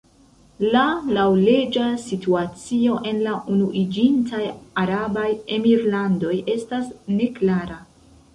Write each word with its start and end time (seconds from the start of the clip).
La 0.75 0.83
laŭleĝa 1.17 1.89
situacio 2.03 2.95
en 3.09 3.19
la 3.27 3.35
Unuiĝintaj 3.57 4.41
Arabaj 4.85 5.27
Emirlandoj 5.59 6.33
estas 6.57 6.91
neklara. 7.21 7.79